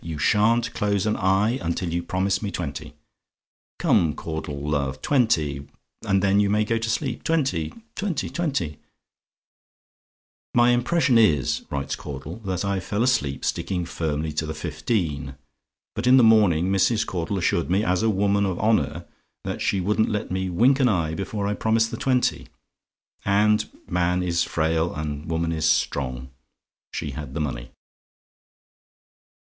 You 0.03 0.17
sha'n't 0.17 0.73
close 0.73 1.05
an 1.05 1.15
eye 1.15 1.59
until 1.61 1.93
you 1.93 2.01
promise 2.01 2.41
me 2.41 2.49
twenty. 2.49 2.95
Come, 3.77 4.15
Caudle, 4.15 4.67
love! 4.67 4.99
twenty, 5.03 5.67
and 6.07 6.23
then 6.23 6.39
you 6.39 6.49
may 6.49 6.65
go 6.65 6.79
to 6.79 6.89
sleep. 6.89 7.21
Twenty 7.23 7.71
twenty 7.93 8.27
twenty" 8.27 8.79
"My 10.55 10.71
impression 10.71 11.19
is," 11.19 11.65
writes 11.69 11.95
Caudle, 11.95 12.37
"that 12.37 12.65
I 12.65 12.79
fell 12.79 13.03
asleep 13.03 13.45
sticking 13.45 13.85
firmly 13.85 14.31
to 14.31 14.47
the 14.47 14.55
fifteen; 14.55 15.35
but 15.93 16.07
in 16.07 16.17
the 16.17 16.23
morning 16.23 16.71
Mrs. 16.71 17.05
Caudle 17.05 17.37
assured 17.37 17.69
me, 17.69 17.83
as 17.83 18.01
a 18.01 18.09
woman 18.09 18.43
of 18.47 18.57
honour, 18.57 19.05
that 19.43 19.61
she 19.61 19.79
wouldn't 19.79 20.09
let 20.09 20.31
me 20.31 20.49
wink 20.49 20.79
an 20.79 20.89
eye 20.89 21.13
before 21.13 21.45
I 21.45 21.53
promised 21.53 21.91
the 21.91 21.97
twenty: 21.97 22.47
and 23.23 23.69
man 23.87 24.23
is 24.23 24.43
frail 24.43 24.95
and 24.95 25.29
woman 25.29 25.51
is 25.51 25.69
strong 25.69 26.31
she 26.91 27.11
had 27.11 27.35
the 27.35 27.39
money." 27.39 27.69